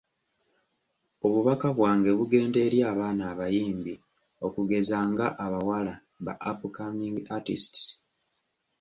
[1.25, 3.93] Obubaka bwange bugenda eri abaana abayimbi
[4.47, 5.93] okugeza nga, abawala
[6.25, 7.83] ba ‘upcoming artistes’.